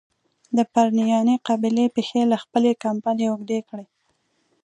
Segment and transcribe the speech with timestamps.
[0.57, 3.85] د پرنیاني قبیلې پښې له خپلي کمبلي اوږدې کړي.